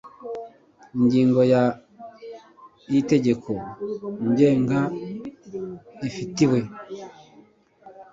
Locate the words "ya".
1.51-1.63